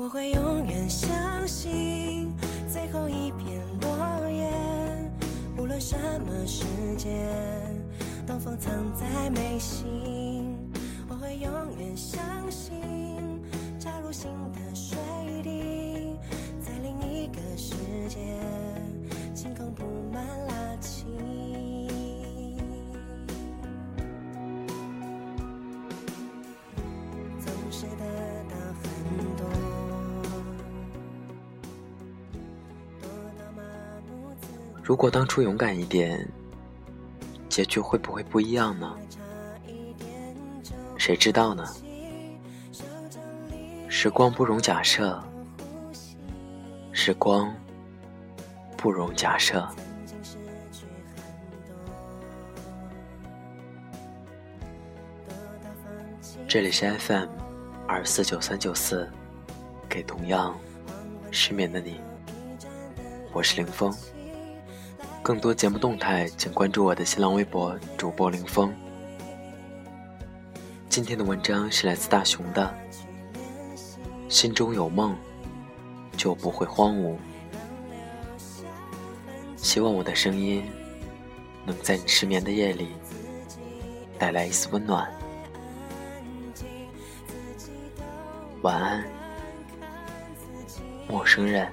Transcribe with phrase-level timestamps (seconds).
[0.00, 2.32] 我会永远相信
[2.66, 4.50] 最后一片落叶，
[5.58, 6.64] 无论什么时
[6.96, 7.12] 间，
[8.26, 10.56] 东风藏在眉心。
[11.10, 12.80] 我会永远相信，
[13.78, 14.96] 插入心的水
[15.42, 16.16] 滴，
[16.58, 17.74] 在另一个世
[18.08, 18.18] 界，
[34.88, 36.26] 如果当初勇敢一点，
[37.46, 38.90] 结局会不会不一样呢？
[40.96, 41.62] 谁知道呢？
[43.86, 45.22] 时光不容假设，
[46.90, 47.54] 时光
[48.78, 49.68] 不容假设。
[56.48, 57.28] 这里是 FM
[57.86, 59.06] 二四九三九四，
[59.86, 60.58] 给同样
[61.30, 62.00] 失眠的你，
[63.34, 63.94] 我是林峰。
[65.28, 68.74] 更多节目动态，请关注我的新浪微博主播林峰。
[70.88, 72.74] 今天的文章是来自大熊的，
[74.30, 75.14] 心中有梦，
[76.16, 77.14] 就不会荒芜。
[79.58, 80.64] 希望我的声音
[81.66, 82.88] 能在你失眠的夜里
[84.18, 85.12] 带来一丝温暖。
[88.62, 89.04] 晚安，
[91.06, 91.70] 陌生人。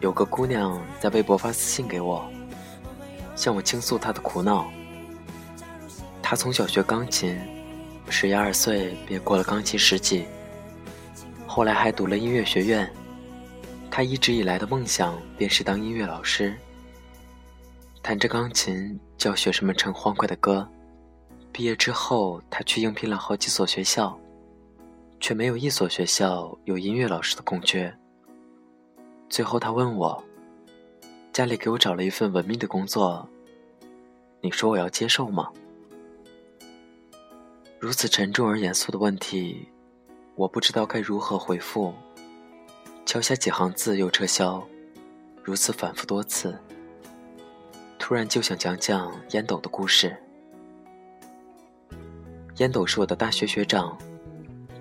[0.00, 2.26] 有个姑娘在微博发私信给我，
[3.36, 4.70] 向我倾诉她的苦恼。
[6.22, 7.38] 她从小学钢琴，
[8.08, 10.24] 十一二岁便过了钢琴十级，
[11.46, 12.90] 后来还读了音乐学院。
[13.90, 16.56] 她一直以来的梦想便是当音乐老师，
[18.02, 20.66] 弹着钢琴教学生们唱欢快的歌。
[21.52, 24.18] 毕业之后，她去应聘了好几所学校，
[25.18, 27.94] 却没有一所学校有音乐老师的空缺。
[29.30, 30.22] 最后，他问我
[31.32, 33.26] ：“家里给我找了一份文秘的工作，
[34.40, 35.48] 你说我要接受吗？”
[37.78, 39.68] 如此沉重而严肃的问题，
[40.34, 41.94] 我不知道该如何回复。
[43.06, 44.62] 敲下几行字又撤销，
[45.44, 46.58] 如此反复多次。
[48.00, 50.16] 突然就想讲讲烟斗的故事。
[52.56, 53.96] 烟斗是我的大学学长，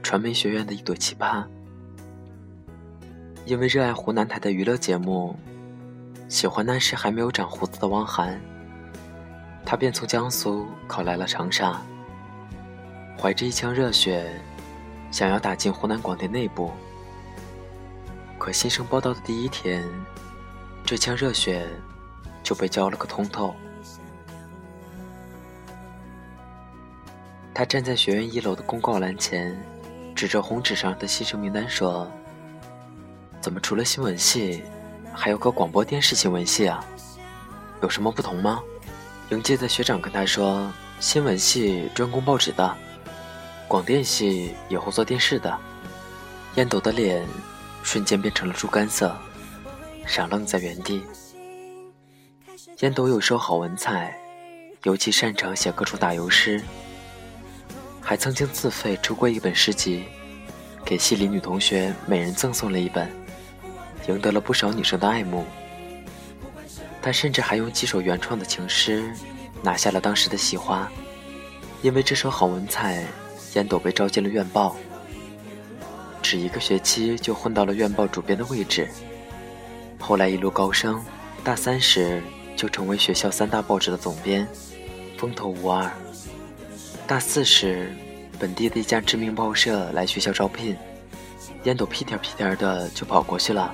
[0.02, 1.46] 传媒学院的一朵奇葩。
[3.50, 5.36] 因为热爱湖南台的娱乐节目，
[6.28, 8.40] 喜欢那时还没有长胡子的汪涵，
[9.66, 11.82] 他便从江苏考来了长沙，
[13.18, 14.40] 怀着一腔热血，
[15.10, 16.70] 想要打进湖南广电内部。
[18.38, 19.84] 可新生报道的第一天，
[20.86, 21.68] 这腔热血
[22.44, 23.56] 就被浇了个通透。
[27.52, 29.60] 他站在学院一楼的公告栏前，
[30.14, 32.08] 指着红纸上的新生名单说。
[33.42, 34.62] 怎么除了新闻系，
[35.14, 36.84] 还有个广播电视新闻系啊？
[37.82, 38.62] 有什么不同吗？
[39.30, 42.76] 迎接的学长跟他说：“新闻系专攻报纸的，
[43.68, 45.58] 广电系以后做电视的。”
[46.56, 47.26] 烟斗的脸
[47.84, 49.16] 瞬间变成了猪肝色，
[50.06, 51.04] 傻愣在原地。
[52.80, 54.14] 烟斗有手好文采，
[54.84, 56.62] 尤其擅长写各种打油诗，
[58.02, 60.04] 还曾经自费出过一本诗集，
[60.84, 63.10] 给系里女同学每人赠送了一本。
[64.08, 65.46] 赢得了不少女生的爱慕，
[67.02, 69.12] 他甚至还用几首原创的情诗
[69.62, 70.90] 拿下了当时的喜花。
[71.82, 73.06] 因为这首好文采，
[73.54, 74.76] 烟斗被招进了院报，
[76.22, 78.90] 只一个学期就混到了院报主编的位置。
[80.00, 81.02] 后来一路高升，
[81.44, 82.22] 大三时
[82.56, 84.48] 就成为学校三大报纸的总编，
[85.18, 85.90] 风头无二。
[87.08, 87.94] 大四时，
[88.38, 90.76] 本地的一家知名报社来学校招聘，
[91.64, 93.74] 烟斗屁颠屁颠的就跑过去了。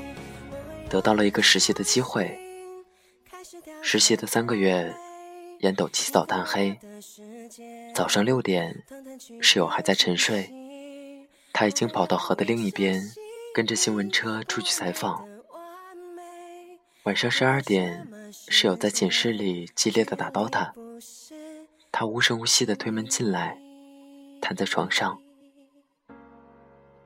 [0.90, 2.40] 得到了一个实习的机会。
[3.82, 4.94] 实习的三个月，
[5.60, 6.80] 烟斗起早贪黑，
[7.94, 8.84] 早上六点，
[9.42, 10.52] 室友还在沉睡，
[11.54, 13.02] 他已经跑到河的另一边，
[13.54, 15.28] 跟着新闻车出去采访。
[17.04, 18.08] 晚上十二点，
[18.48, 20.72] 室友在寝室里激烈的打 DOTA，
[21.92, 23.60] 他无声无息的推门进来，
[24.42, 25.22] 瘫在床上，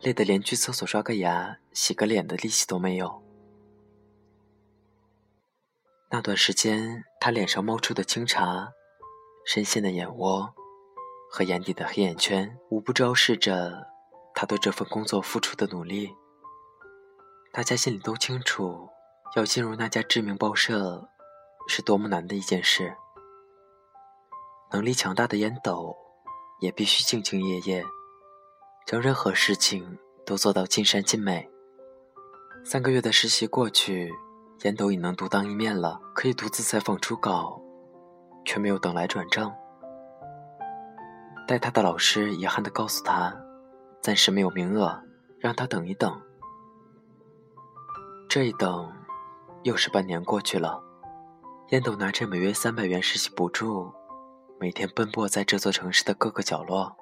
[0.01, 3.21] 累得连去厕所刷个牙、洗个脸的力气都没有。
[6.11, 8.71] 那段时间，他脸上冒出的清茶，
[9.45, 10.51] 深陷的眼窝，
[11.29, 13.87] 和眼底的黑眼圈，无不昭示着
[14.33, 16.15] 他对这份工作付出的努力。
[17.53, 18.89] 大家心里都清楚，
[19.35, 21.07] 要进入那家知名报社，
[21.67, 22.95] 是多么难的一件事。
[24.71, 25.95] 能力强大的烟斗，
[26.59, 27.85] 也必须兢兢业业，
[28.87, 31.47] 将任何事情都做到尽善尽美。
[32.65, 34.11] 三个月的实习过去，
[34.63, 37.61] 烟斗已能独当一面了，可以独自采访初稿，
[38.43, 39.55] 却没有等来转账。
[41.47, 43.35] 带他的老师遗憾地告诉他，
[44.01, 45.01] 暂时没有名额，
[45.39, 46.21] 让他等一等。
[48.27, 48.91] 这一等，
[49.63, 50.83] 又是半年过去了。
[51.69, 53.91] 烟斗拿着每月三百元实习补助。
[54.59, 56.93] 每天奔波在这座城市的各个角落。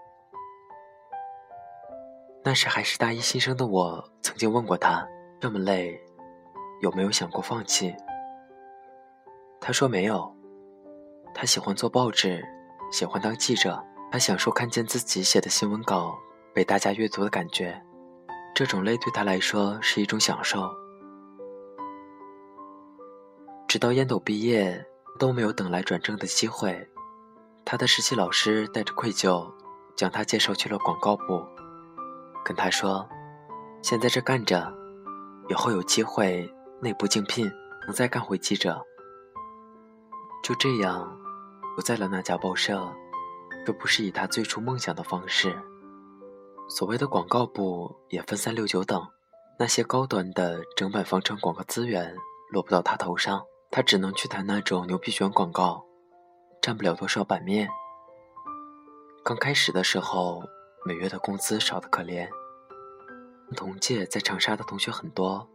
[2.44, 5.08] 那时还是大一新生的我，曾经问过他
[5.42, 6.00] ：“这么累，
[6.82, 7.96] 有没有想过放弃？”
[9.62, 10.34] 他说：“没有。
[11.34, 12.44] 他喜欢做报纸，
[12.92, 16.18] 喜欢当记者，他享受看见自己写的新闻稿
[16.54, 17.82] 被大家阅读的感觉。
[18.56, 20.70] 这种累对他来说是一种享受。”
[23.68, 24.84] 直到烟斗毕业，
[25.20, 26.90] 都没有等来转正的机会。
[27.66, 29.52] 他的实习老师带着愧疚，
[29.96, 31.46] 将他介绍去了广告部，
[32.46, 33.08] 跟他说
[33.84, 34.74] ：“先在这干着，
[35.50, 36.50] 以后有机会
[36.82, 37.52] 内部竞聘，
[37.86, 38.82] 能再干回记者。”
[40.44, 41.20] 就这样，
[41.76, 42.94] 留在了那家报社。
[43.66, 45.54] 这不是以他最初梦想的方式。
[46.70, 49.06] 所谓的广告部也分三六九等，
[49.60, 52.16] 那些高端的整版方程广告资源
[52.50, 55.84] 落不到他头上，他只能去谈那种牛皮癣广告。
[56.62, 57.70] 占不了多少版面。
[59.24, 60.44] 刚开始的时候，
[60.86, 62.30] 每月的工资少得可怜。
[63.56, 65.50] 同届在长沙的同学很多，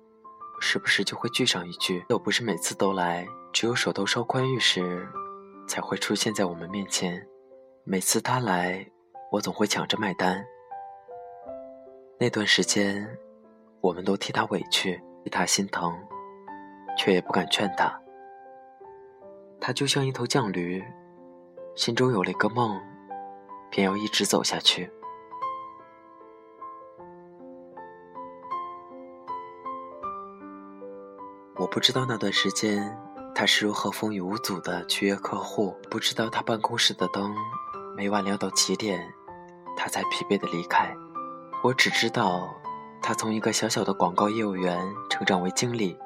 [0.63, 2.05] 时不时就会聚上一聚。
[2.09, 5.09] 又不是每次都来，只有手头稍宽裕时，
[5.67, 7.27] 才会出现在我们面前。
[7.83, 8.87] 每次他来，
[9.33, 10.43] 我总会抢着买单。
[12.17, 13.19] 那段时间，
[13.81, 15.93] 我们都替他委屈，替他心疼，
[16.97, 18.01] 却也不敢劝他。
[19.61, 20.83] 他就像一头犟驴。
[21.75, 22.81] 心中有了一个梦，
[23.69, 24.89] 便要一直走下去。
[31.63, 32.99] 我不知道那段时间
[33.37, 37.33] 他是如何风雨无阻的去约客户，不知道他办公室的灯
[37.97, 39.15] 每晚亮到几点，
[39.77, 40.93] 他才疲惫的离开。
[41.63, 42.53] 我只知道，
[43.01, 45.97] 他从一个小小的广告业务员成长为经理，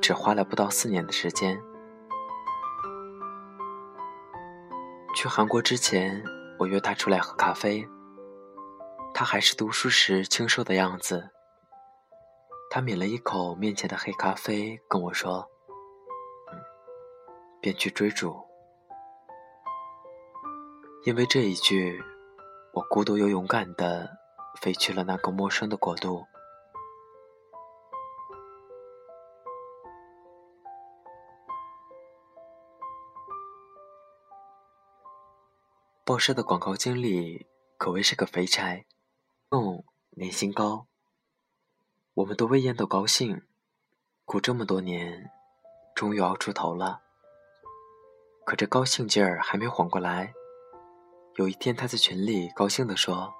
[0.00, 1.60] 只花了不到四年的时间。
[5.16, 6.22] 去韩国之前，
[6.60, 7.84] 我约他出来喝咖啡。
[9.12, 11.30] 他还是读书时清瘦的样子。
[12.74, 15.46] 他抿了一口面前的黑咖啡，跟我说：“，
[17.60, 18.34] 便去追逐。”
[21.04, 22.02] 因为这一句，
[22.72, 24.16] 我孤独又勇敢地
[24.58, 26.24] 飞去了那个陌生的国度。
[36.06, 37.46] 报社的广告经理
[37.76, 38.86] 可谓是个肥差，
[39.50, 40.86] 用年薪高。
[42.14, 43.40] 我们都为烟斗高兴，
[44.26, 45.30] 苦这么多年，
[45.94, 47.00] 终于熬出头了。
[48.44, 50.34] 可这高兴劲儿还没缓过来，
[51.36, 53.32] 有一天他在群里高兴地说：“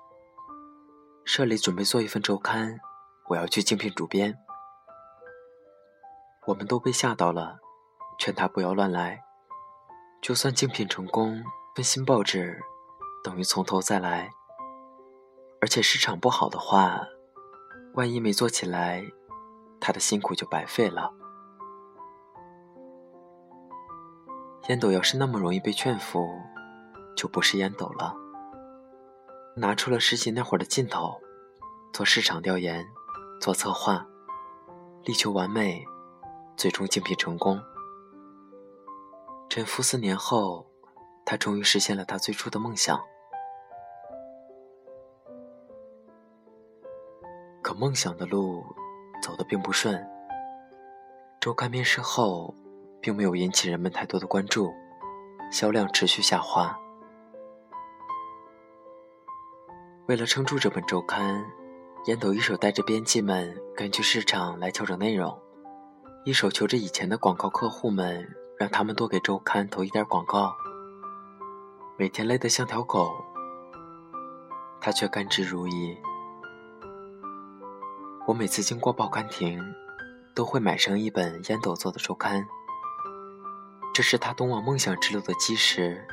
[1.26, 2.80] 社里准备做一份周刊，
[3.28, 4.38] 我要去竞聘主编。”
[6.48, 7.58] 我们都被吓到了，
[8.18, 9.22] 劝他不要乱来，
[10.22, 11.42] 就算竞聘成功。
[11.74, 12.60] 份新报纸
[13.24, 14.30] 等于从头再来，
[15.60, 17.00] 而且市场不好的话，
[17.94, 19.04] 万一没做起来，
[19.80, 21.12] 他的辛苦就白费了。
[24.68, 26.26] 烟斗要是那么容易被劝服，
[27.16, 28.14] 就不是烟斗了。
[29.56, 31.20] 拿出了实习那会儿的劲头，
[31.92, 32.86] 做市场调研，
[33.40, 34.06] 做策划，
[35.04, 35.84] 力求完美，
[36.56, 37.60] 最终竞聘成功。
[39.48, 40.66] 沉浮四年后。
[41.24, 43.00] 他终于实现了他最初的梦想，
[47.72, 48.62] 可梦想的路
[49.22, 50.06] 走得并不顺。
[51.40, 52.54] 周刊面试后，
[53.00, 54.70] 并没有引起人们太多的关注，
[55.50, 56.78] 销量持续下滑。
[60.06, 61.42] 为了撑住这本周刊，
[62.04, 65.40] 烟斗一手带着编辑们根据市场来调整内容，
[66.26, 70.54] 一手求着以前的广告客户们，让他们多给周刊投一点广告。
[71.96, 73.10] 每天累得像条狗，
[74.78, 75.96] 他却甘之如饴。
[78.24, 79.60] 我每次经过报刊亭，
[80.32, 82.46] 都会买上一本烟斗做的周刊，
[83.92, 86.06] 这是他通往梦想之路的基石，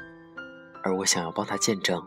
[0.84, 2.04] 而我想要帮他见证。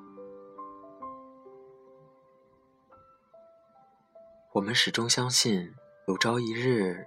[4.52, 5.72] 我们始终相信，
[6.08, 7.06] 有朝一日，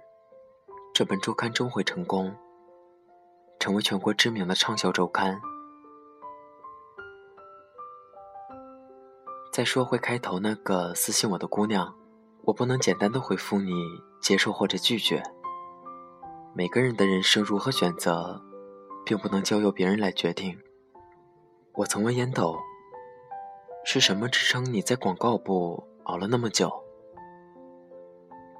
[0.94, 2.34] 这本周刊终会成功，
[3.60, 5.38] 成为全国知名的畅销周刊。
[9.52, 11.94] 再说回开头那个私信我的姑娘，
[12.46, 13.72] 我不能简单的回复你
[14.20, 15.20] 接受或者拒绝。
[16.54, 18.40] 每个人的人生如何选择，
[19.04, 20.56] 并不能交由别人来决定。
[21.72, 22.56] 我曾问烟斗，
[23.84, 26.72] 是什么支撑你在广告部熬了那么久？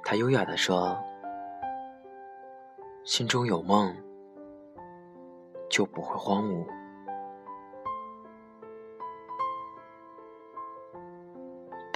[0.03, 0.97] 他优雅地说
[3.05, 3.95] ：“心中有梦，
[5.69, 6.67] 就不会荒芜。”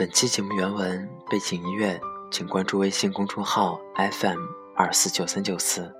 [0.01, 4.39] 本期节目原文背景音乐，请关注微信公众号 FM
[4.75, 5.93] 二四九三九四。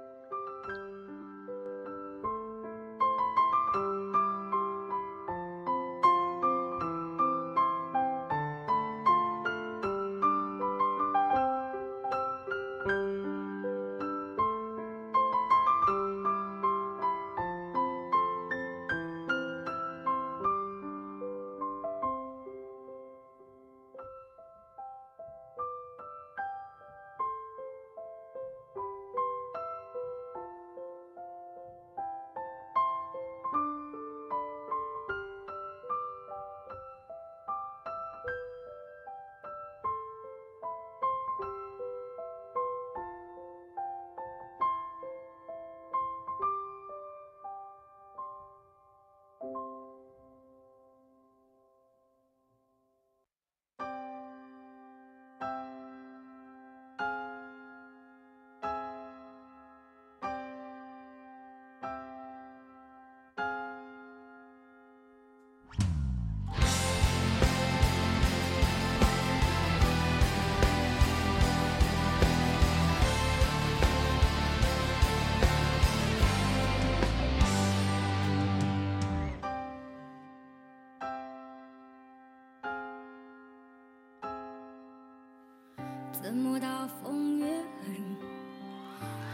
[86.21, 88.15] 怎么大风越狠，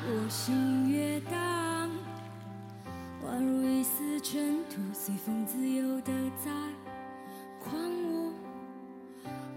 [0.06, 1.89] 我心越荡？
[3.25, 6.13] 宛如一丝尘土，随风自由的
[6.44, 6.50] 在
[7.60, 8.32] 狂舞。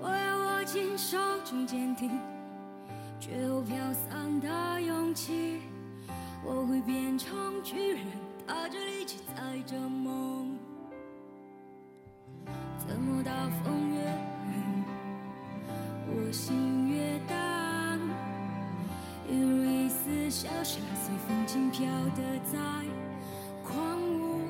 [0.01, 2.11] 我要握紧手中坚定，
[3.21, 5.61] 却又飘散的勇气。
[6.45, 8.05] 我会变成巨人，
[8.45, 10.59] 踏着力气载着梦。
[12.77, 14.85] 怎么大风越狠，
[16.09, 16.70] 我心
[20.31, 20.81] 一丝小，随
[21.27, 21.85] 风轻飘
[22.15, 22.57] 的在
[23.65, 24.49] 狂舞。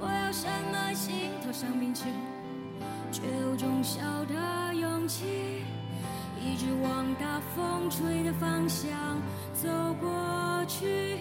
[0.00, 2.06] 我要什么心头上冰淇，
[3.12, 5.26] 却有种小的勇气，
[6.40, 8.88] 一直往大风吹的方向
[9.52, 9.68] 走
[10.00, 11.18] 过去。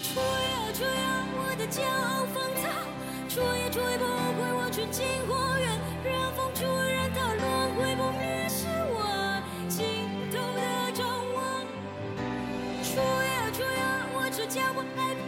[0.00, 2.70] 吹啊吹啊，我的骄傲放纵，
[3.28, 5.66] 吹也吹不回我纯净花园，
[6.04, 8.47] 任风吹，任它轮回不灭，
[14.98, 15.27] 只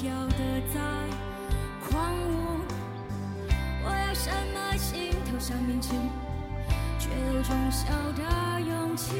[0.00, 0.34] 风轻飘的
[0.72, 0.80] 在
[1.86, 2.60] 狂舞。
[3.84, 5.94] 我要什么心头上面青，
[6.98, 9.14] 却有种小的勇气，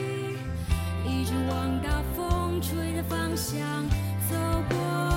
[1.05, 3.61] 一直往大风吹的方向
[4.31, 4.37] 走
[4.71, 5.10] 过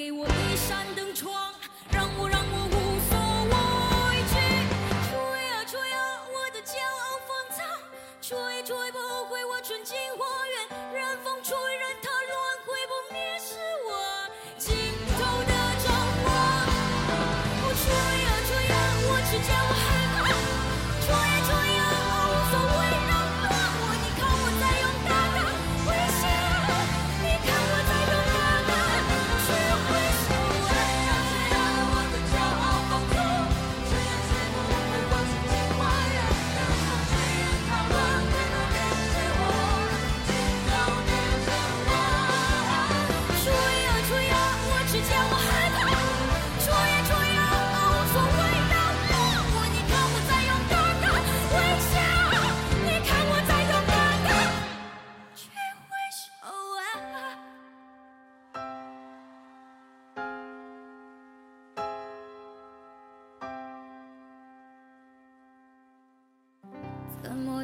[0.00, 0.39] 给我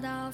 [0.00, 0.30] 到